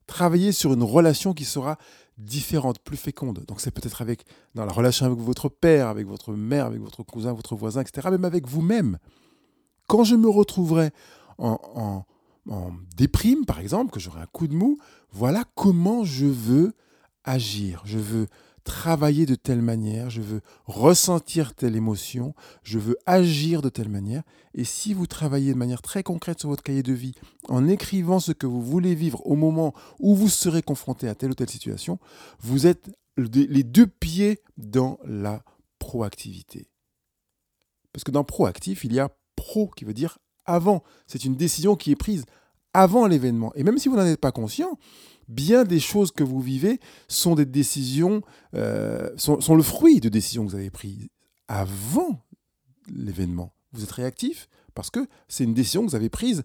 Travailler 0.06 0.52
sur 0.52 0.73
une 0.73 0.82
relation 0.82 1.35
qui 1.35 1.44
sera 1.44 1.76
différente, 2.16 2.78
plus 2.78 2.97
féconde. 2.97 3.44
Donc 3.47 3.61
c'est 3.61 3.71
peut-être 3.71 4.00
avec 4.00 4.25
dans 4.54 4.64
la 4.64 4.73
relation 4.73 5.06
avec 5.06 5.18
votre 5.18 5.49
père, 5.49 5.88
avec 5.88 6.06
votre 6.06 6.32
mère, 6.32 6.66
avec 6.66 6.80
votre 6.80 7.02
cousin, 7.02 7.32
votre 7.32 7.54
voisin, 7.54 7.82
etc., 7.82 8.09
même 8.11 8.25
avec 8.25 8.47
vous-même. 8.49 8.99
Quand 9.87 10.04
je 10.04 10.16
me 10.16 10.28
retrouverai 10.28 10.90
en, 11.37 11.59
en, 11.75 12.04
en 12.50 12.73
déprime, 12.97 13.44
par 13.44 13.61
exemple, 13.61 13.92
que 13.92 14.00
j'aurai 14.00 14.21
un 14.23 14.26
coup 14.26 14.49
de 14.49 14.54
mou, 14.54 14.78
voilà 15.11 15.44
comment 15.54 16.04
je 16.04 16.26
veux 16.26 16.73
agir. 17.25 17.82
Je 17.85 17.99
veux 17.99 18.28
travailler 18.64 19.26
de 19.26 19.35
telle 19.35 19.62
manière, 19.62 20.11
je 20.11 20.21
veux 20.21 20.40
ressentir 20.66 21.54
telle 21.54 21.76
émotion, 21.76 22.35
je 22.62 22.78
veux 22.78 22.97
agir 23.07 23.62
de 23.62 23.69
telle 23.69 23.88
manière. 23.88 24.23
Et 24.54 24.64
si 24.64 24.95
vous 24.95 25.07
travaillez 25.07 25.52
de 25.52 25.59
manière 25.59 25.83
très 25.83 26.02
concrète 26.02 26.40
sur 26.40 26.49
votre 26.49 26.62
cahier 26.62 26.83
de 26.83 26.92
vie, 26.92 27.14
en 27.49 27.69
écrivant 27.69 28.21
ce 28.21 28.33
que 28.33 28.47
vous 28.47 28.62
voulez 28.62 28.95
vivre 28.95 29.26
au 29.26 29.35
moment 29.35 29.75
où 29.99 30.14
vous 30.14 30.28
serez 30.28 30.62
confronté 30.62 31.09
à 31.09 31.14
telle 31.14 31.31
ou 31.31 31.35
telle 31.35 31.50
situation, 31.50 31.99
vous 32.40 32.66
êtes 32.66 32.90
les 33.16 33.62
deux 33.62 33.87
pieds 33.87 34.40
dans 34.57 34.99
la 35.04 35.45
proactivité. 35.78 36.69
Parce 37.92 38.04
que 38.04 38.11
dans 38.11 38.25
proactif, 38.25 38.85
il 38.85 38.92
y 38.92 39.00
a 39.00 39.11
pro 39.37 39.69
qui 39.69 39.85
veut 39.85 39.95
dire 39.95 40.19
avant. 40.45 40.83
C'est 41.07 41.25
une 41.25 41.37
décision 41.37 41.76
qui 41.76 41.90
est 41.90 41.97
prise 41.97 42.25
avant 42.75 43.07
l'événement. 43.07 43.52
Et 43.55 43.64
même 43.64 43.79
si 43.79 43.88
vous 43.88 43.97
n'en 43.97 44.07
êtes 44.07 44.21
pas 44.21 44.33
conscient, 44.33 44.79
bien 45.29 45.64
des 45.64 45.81
choses 45.81 46.12
que 46.12 46.25
vous 46.25 46.41
vivez 46.41 46.81
sont 47.09 47.35
des 47.35 47.47
décisions, 47.47 48.23
euh, 48.55 49.11
sont, 49.17 49.55
le 49.55 49.62
fruit 49.62 50.00
de 50.00 50.09
décisions 50.09 50.45
que 50.45 50.50
vous 50.50 50.57
avez 50.57 50.71
prises 50.71 51.09
avant 51.49 52.25
l'événement. 52.88 53.52
Vous 53.73 53.83
êtes 53.83 53.93
réactif 53.93 54.49
parce 54.75 54.91
que 54.91 55.07
c'est 55.29 55.45
une 55.45 55.55
décision 55.55 55.85
que 55.85 55.91
vous 55.91 55.97
avez 55.97 56.09
prise, 56.09 56.43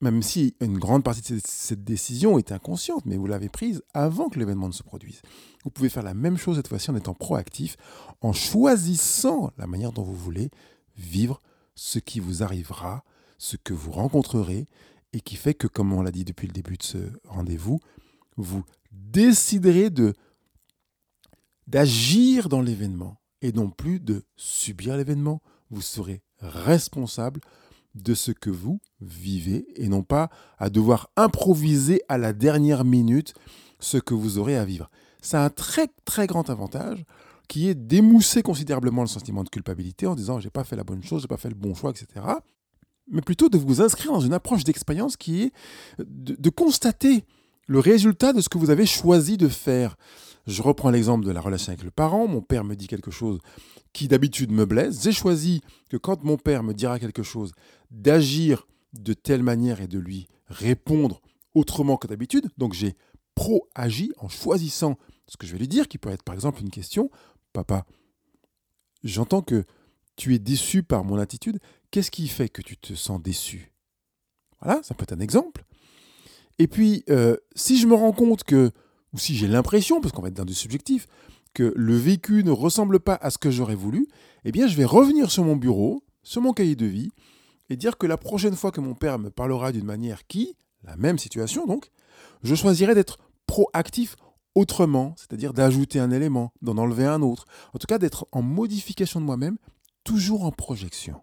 même 0.00 0.22
si 0.22 0.54
une 0.60 0.78
grande 0.78 1.02
partie 1.02 1.32
de 1.32 1.40
cette 1.44 1.84
décision 1.84 2.38
est 2.38 2.52
inconsciente, 2.52 3.06
mais 3.06 3.16
vous 3.16 3.26
l'avez 3.26 3.48
prise 3.48 3.82
avant 3.94 4.28
que 4.28 4.38
l'événement 4.38 4.68
ne 4.68 4.72
se 4.72 4.82
produise. 4.82 5.22
Vous 5.64 5.70
pouvez 5.70 5.88
faire 5.88 6.02
la 6.02 6.14
même 6.14 6.36
chose 6.36 6.56
cette 6.56 6.68
fois-ci 6.68 6.90
en 6.90 6.96
étant 6.96 7.14
proactif, 7.14 7.76
en 8.20 8.32
choisissant 8.32 9.50
la 9.56 9.66
manière 9.66 9.92
dont 9.92 10.02
vous 10.02 10.14
voulez 10.14 10.50
vivre 10.96 11.40
ce 11.74 11.98
qui 11.98 12.20
vous 12.20 12.42
arrivera, 12.42 13.02
ce 13.38 13.56
que 13.56 13.72
vous 13.72 13.92
rencontrerez, 13.92 14.68
et 15.14 15.20
qui 15.20 15.36
fait 15.36 15.54
que, 15.54 15.68
comme 15.68 15.92
on 15.92 16.02
l'a 16.02 16.10
dit 16.10 16.24
depuis 16.24 16.48
le 16.48 16.52
début 16.52 16.76
de 16.76 16.82
ce 16.82 16.98
rendez-vous, 17.28 17.80
vous 18.36 18.64
déciderez 18.90 19.88
de 19.88 20.12
d'agir 21.66 22.50
dans 22.50 22.60
l'événement 22.60 23.16
et 23.40 23.52
non 23.52 23.70
plus 23.70 24.00
de 24.00 24.24
subir 24.36 24.96
l'événement. 24.96 25.40
Vous 25.70 25.80
serez 25.80 26.22
responsable 26.40 27.40
de 27.94 28.12
ce 28.12 28.32
que 28.32 28.50
vous 28.50 28.80
vivez 29.00 29.66
et 29.76 29.88
non 29.88 30.02
pas 30.02 30.28
à 30.58 30.68
devoir 30.68 31.08
improviser 31.16 32.02
à 32.08 32.18
la 32.18 32.32
dernière 32.32 32.84
minute 32.84 33.34
ce 33.78 33.98
que 33.98 34.14
vous 34.14 34.38
aurez 34.38 34.56
à 34.56 34.64
vivre. 34.64 34.90
A 35.32 35.44
un 35.44 35.50
très 35.50 35.88
très 36.04 36.26
grand 36.26 36.50
avantage 36.50 37.04
qui 37.48 37.68
est 37.68 37.74
d'émousser 37.74 38.42
considérablement 38.42 39.02
le 39.02 39.08
sentiment 39.08 39.44
de 39.44 39.48
culpabilité 39.48 40.06
en 40.06 40.14
disant 40.14 40.40
j'ai 40.40 40.50
pas 40.50 40.64
fait 40.64 40.76
la 40.76 40.84
bonne 40.84 41.02
chose, 41.02 41.22
j'ai 41.22 41.28
pas 41.28 41.36
fait 41.36 41.48
le 41.48 41.54
bon 41.54 41.74
choix, 41.74 41.90
etc. 41.90 42.26
Mais 43.08 43.20
plutôt 43.20 43.48
de 43.48 43.58
vous 43.58 43.82
inscrire 43.82 44.12
dans 44.12 44.20
une 44.20 44.32
approche 44.32 44.64
d'expérience 44.64 45.16
qui 45.16 45.42
est 45.42 45.52
de, 45.98 46.50
constater 46.50 47.24
le 47.66 47.78
résultat 47.78 48.32
de 48.32 48.40
ce 48.40 48.48
que 48.48 48.58
vous 48.58 48.70
avez 48.70 48.86
choisi 48.86 49.36
de 49.36 49.48
faire. 49.48 49.96
Je 50.46 50.62
reprends 50.62 50.90
l'exemple 50.90 51.24
de 51.24 51.30
la 51.30 51.40
relation 51.40 51.72
avec 51.72 51.84
le 51.84 51.90
parent. 51.90 52.26
Mon 52.26 52.40
père 52.40 52.64
me 52.64 52.74
dit 52.74 52.86
quelque 52.86 53.10
chose 53.10 53.40
qui 53.92 54.08
d'habitude 54.08 54.52
me 54.52 54.66
blesse. 54.66 55.02
J'ai 55.02 55.12
choisi 55.12 55.60
que 55.88 55.96
quand 55.96 56.24
mon 56.24 56.36
père 56.36 56.62
me 56.62 56.74
dira 56.74 56.98
quelque 56.98 57.22
chose, 57.22 57.52
d'agir 57.90 58.66
de 58.92 59.12
telle 59.12 59.42
manière 59.42 59.80
et 59.80 59.86
de 59.86 59.98
lui 59.98 60.28
répondre 60.48 61.20
autrement 61.54 61.96
que 61.96 62.06
d'habitude. 62.06 62.48
Donc 62.58 62.74
j'ai 62.74 62.94
pro-agi 63.34 64.12
en 64.18 64.28
choisissant 64.28 64.96
ce 65.26 65.36
que 65.36 65.46
je 65.46 65.52
vais 65.52 65.58
lui 65.58 65.68
dire, 65.68 65.88
qui 65.88 65.98
peut 65.98 66.10
être 66.10 66.22
par 66.22 66.34
exemple 66.34 66.60
une 66.60 66.70
question. 66.70 67.10
Papa, 67.52 67.86
j'entends 69.02 69.42
que 69.42 69.64
tu 70.16 70.34
es 70.34 70.38
déçu 70.38 70.82
par 70.82 71.04
mon 71.04 71.18
attitude. 71.18 71.58
Qu'est-ce 71.94 72.10
qui 72.10 72.26
fait 72.26 72.48
que 72.48 72.60
tu 72.60 72.76
te 72.76 72.92
sens 72.94 73.22
déçu? 73.22 73.72
Voilà, 74.60 74.82
ça 74.82 74.96
peut 74.96 75.04
être 75.04 75.12
un 75.12 75.20
exemple. 75.20 75.64
Et 76.58 76.66
puis, 76.66 77.04
euh, 77.08 77.36
si 77.54 77.78
je 77.78 77.86
me 77.86 77.94
rends 77.94 78.10
compte 78.10 78.42
que, 78.42 78.72
ou 79.12 79.18
si 79.20 79.36
j'ai 79.36 79.46
l'impression, 79.46 80.00
parce 80.00 80.10
qu'on 80.12 80.20
va 80.20 80.26
être 80.26 80.34
dans 80.34 80.44
du 80.44 80.54
subjectif, 80.54 81.06
que 81.52 81.72
le 81.76 81.94
vécu 81.94 82.42
ne 82.42 82.50
ressemble 82.50 82.98
pas 82.98 83.14
à 83.14 83.30
ce 83.30 83.38
que 83.38 83.52
j'aurais 83.52 83.76
voulu, 83.76 84.08
eh 84.44 84.50
bien, 84.50 84.66
je 84.66 84.76
vais 84.76 84.84
revenir 84.84 85.30
sur 85.30 85.44
mon 85.44 85.54
bureau, 85.54 86.02
sur 86.24 86.42
mon 86.42 86.52
cahier 86.52 86.74
de 86.74 86.84
vie, 86.84 87.10
et 87.70 87.76
dire 87.76 87.96
que 87.96 88.08
la 88.08 88.16
prochaine 88.16 88.56
fois 88.56 88.72
que 88.72 88.80
mon 88.80 88.96
père 88.96 89.20
me 89.20 89.30
parlera 89.30 89.70
d'une 89.70 89.86
manière 89.86 90.26
qui, 90.26 90.56
la 90.82 90.96
même 90.96 91.18
situation 91.18 91.64
donc, 91.64 91.92
je 92.42 92.56
choisirai 92.56 92.96
d'être 92.96 93.18
proactif 93.46 94.16
autrement, 94.56 95.14
c'est-à-dire 95.16 95.52
d'ajouter 95.52 96.00
un 96.00 96.10
élément, 96.10 96.52
d'en 96.60 96.76
enlever 96.76 97.06
un 97.06 97.22
autre, 97.22 97.46
en 97.72 97.78
tout 97.78 97.86
cas 97.86 97.98
d'être 97.98 98.26
en 98.32 98.42
modification 98.42 99.20
de 99.20 99.26
moi-même, 99.26 99.58
toujours 100.02 100.42
en 100.42 100.50
projection. 100.50 101.22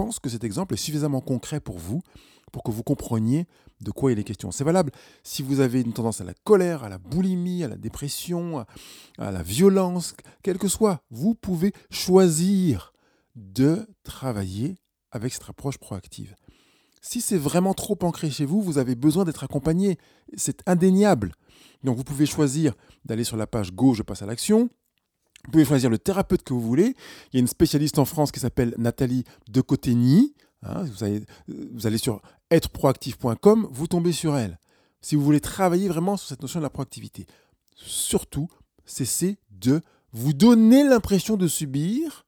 Pense 0.00 0.18
que 0.18 0.30
cet 0.30 0.44
exemple 0.44 0.72
est 0.72 0.78
suffisamment 0.78 1.20
concret 1.20 1.60
pour 1.60 1.76
vous, 1.76 2.00
pour 2.52 2.62
que 2.62 2.70
vous 2.70 2.82
compreniez 2.82 3.46
de 3.82 3.90
quoi 3.90 4.10
il 4.10 4.18
est 4.18 4.24
question. 4.24 4.50
C'est 4.50 4.64
valable 4.64 4.92
si 5.22 5.42
vous 5.42 5.60
avez 5.60 5.82
une 5.82 5.92
tendance 5.92 6.22
à 6.22 6.24
la 6.24 6.32
colère, 6.32 6.84
à 6.84 6.88
la 6.88 6.96
boulimie, 6.96 7.64
à 7.64 7.68
la 7.68 7.76
dépression, 7.76 8.64
à 9.18 9.30
la 9.30 9.42
violence, 9.42 10.14
quel 10.42 10.56
que 10.56 10.68
soit. 10.68 11.02
Vous 11.10 11.34
pouvez 11.34 11.74
choisir 11.90 12.94
de 13.36 13.86
travailler 14.02 14.78
avec 15.10 15.34
cette 15.34 15.50
approche 15.50 15.76
proactive. 15.76 16.34
Si 17.02 17.20
c'est 17.20 17.36
vraiment 17.36 17.74
trop 17.74 17.98
ancré 18.00 18.30
chez 18.30 18.46
vous, 18.46 18.62
vous 18.62 18.78
avez 18.78 18.94
besoin 18.94 19.26
d'être 19.26 19.44
accompagné. 19.44 19.98
C'est 20.34 20.66
indéniable. 20.66 21.34
Donc 21.84 21.98
vous 21.98 22.04
pouvez 22.04 22.24
choisir 22.24 22.72
d'aller 23.04 23.24
sur 23.24 23.36
la 23.36 23.46
page 23.46 23.74
Go, 23.74 23.92
je 23.92 24.02
passe 24.02 24.22
à 24.22 24.26
l'action. 24.26 24.70
Vous 25.44 25.52
pouvez 25.52 25.64
choisir 25.64 25.90
le 25.90 25.98
thérapeute 25.98 26.42
que 26.42 26.52
vous 26.52 26.60
voulez. 26.60 26.94
Il 27.32 27.36
y 27.36 27.36
a 27.36 27.40
une 27.40 27.46
spécialiste 27.46 27.98
en 27.98 28.04
France 28.04 28.30
qui 28.30 28.40
s'appelle 28.40 28.74
Nathalie 28.78 29.24
Decotegny. 29.48 30.34
Hein, 30.62 30.84
vous 31.48 31.86
allez 31.86 31.98
sur 31.98 32.20
êtreproactif.com, 32.50 33.68
vous 33.70 33.86
tombez 33.86 34.12
sur 34.12 34.36
elle. 34.36 34.58
Si 35.00 35.16
vous 35.16 35.22
voulez 35.24 35.40
travailler 35.40 35.88
vraiment 35.88 36.16
sur 36.18 36.28
cette 36.28 36.42
notion 36.42 36.60
de 36.60 36.64
la 36.64 36.70
proactivité. 36.70 37.26
Surtout, 37.74 38.48
cessez 38.84 39.38
de 39.50 39.80
vous 40.12 40.34
donner 40.34 40.84
l'impression 40.84 41.36
de 41.36 41.48
subir 41.48 42.26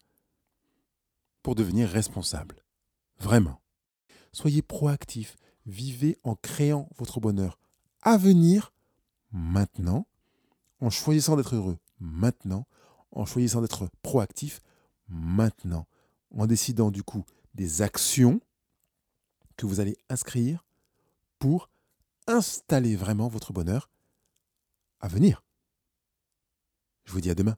pour 1.42 1.54
devenir 1.54 1.88
responsable. 1.88 2.64
Vraiment. 3.18 3.60
Soyez 4.32 4.62
proactif. 4.62 5.36
Vivez 5.66 6.18
en 6.24 6.34
créant 6.34 6.88
votre 6.96 7.20
bonheur 7.20 7.58
à 8.02 8.16
venir 8.16 8.72
maintenant, 9.30 10.06
en 10.80 10.90
choisissant 10.90 11.36
d'être 11.36 11.54
heureux 11.54 11.78
maintenant, 12.00 12.66
en 13.12 13.24
choisissant 13.24 13.60
d'être 13.60 13.88
proactif 14.02 14.60
maintenant, 15.08 15.86
en 16.36 16.46
décidant 16.46 16.90
du 16.90 17.02
coup 17.02 17.24
des 17.54 17.82
actions 17.82 18.40
que 19.56 19.66
vous 19.66 19.80
allez 19.80 19.96
inscrire 20.08 20.64
pour 21.38 21.68
installer 22.26 22.96
vraiment 22.96 23.28
votre 23.28 23.52
bonheur 23.52 23.90
à 25.00 25.08
venir. 25.08 25.42
Je 27.04 27.12
vous 27.12 27.20
dis 27.20 27.30
à 27.30 27.34
demain. 27.34 27.56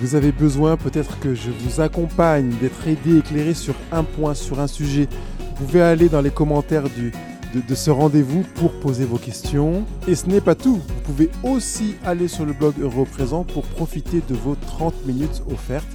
Vous 0.00 0.14
avez 0.14 0.32
besoin 0.32 0.76
peut-être 0.78 1.20
que 1.20 1.34
je 1.34 1.50
vous 1.50 1.80
accompagne, 1.80 2.56
d'être 2.58 2.86
aidé, 2.86 3.18
éclairé 3.18 3.52
sur 3.52 3.74
un 3.92 4.02
point, 4.02 4.34
sur 4.34 4.60
un 4.60 4.66
sujet. 4.66 5.08
Vous 5.38 5.66
pouvez 5.66 5.82
aller 5.82 6.08
dans 6.08 6.22
les 6.22 6.30
commentaires 6.30 6.88
du, 6.88 7.12
de, 7.54 7.74
ce 7.74 7.90
rendez-vous 7.90 8.44
pour 8.54 8.72
poser 8.80 9.04
vos 9.04 9.18
questions. 9.18 9.84
Et 10.06 10.14
ce 10.14 10.26
n'est 10.26 10.40
pas 10.40 10.54
tout, 10.54 10.76
vous 10.76 11.00
pouvez 11.04 11.30
aussi 11.42 11.96
aller 12.04 12.28
sur 12.28 12.46
le 12.46 12.52
blog 12.52 12.74
Europrésent 12.80 13.44
pour 13.44 13.64
profiter 13.64 14.22
de 14.28 14.34
vos 14.34 14.54
30 14.54 15.06
minutes 15.06 15.42
offertes 15.50 15.86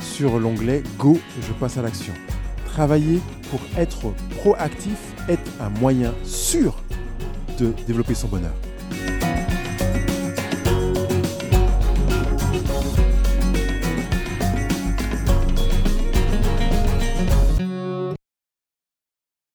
sur 0.00 0.38
l'onglet 0.38 0.82
Go, 0.98 1.18
je 1.40 1.52
passe 1.52 1.78
à 1.78 1.82
l'action. 1.82 2.12
Travailler 2.66 3.20
pour 3.50 3.60
être 3.76 4.12
proactif 4.40 4.98
est 5.28 5.38
un 5.60 5.68
moyen 5.80 6.12
sûr 6.24 6.82
de 7.58 7.72
développer 7.86 8.14
son 8.14 8.28
bonheur. 8.28 8.54